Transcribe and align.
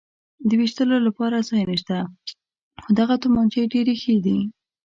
د 0.47 0.49
وېشتلو 0.59 0.95
لپاره 1.07 1.37
ځای 1.49 1.63
نشته، 1.71 1.97
خو 2.81 2.89
دغه 2.99 3.13
تومانچې 3.23 3.61
ډېرې 3.73 3.93
ښې 4.01 4.15
دي. 4.25 4.39